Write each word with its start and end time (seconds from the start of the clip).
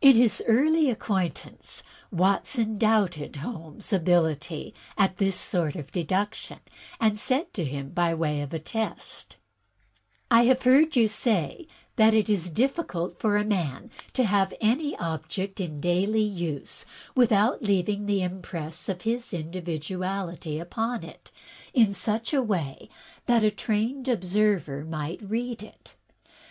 In 0.00 0.16
his 0.16 0.42
early 0.48 0.88
acquaintance 0.88 1.82
Watson 2.10 2.78
doubted 2.78 3.36
Holmes' 3.36 3.92
ability 3.92 4.72
at 4.96 5.18
this 5.18 5.36
sort 5.38 5.76
of 5.76 5.92
deduction, 5.92 6.60
and 6.98 7.18
said 7.18 7.52
to 7.52 7.62
him, 7.62 7.90
by 7.90 8.14
way 8.14 8.40
of 8.40 8.64
test: 8.64 9.36
"I 10.30 10.44
have 10.46 10.62
heard 10.62 10.96
you 10.96 11.08
say 11.08 11.66
that 11.96 12.14
it 12.14 12.30
is 12.30 12.48
difficult 12.48 13.18
for 13.20 13.36
a 13.36 13.44
man 13.44 13.90
to 14.14 14.24
have 14.24 14.54
any 14.62 14.96
object 14.98 15.60
in 15.60 15.78
daily 15.78 16.22
use 16.22 16.86
without 17.14 17.62
leaving 17.62 18.06
the 18.06 18.22
impress 18.22 18.88
of 18.88 19.02
his 19.02 19.34
individuality 19.34 20.58
upon 20.58 21.02
it 21.04 21.30
in 21.74 21.92
such 21.92 22.32
a 22.32 22.40
way 22.40 22.88
that 23.26 23.44
a 23.44 23.50
trained 23.50 24.08
observer 24.08 24.86
might 24.86 25.20
read 25.20 25.62
it. 25.62 25.96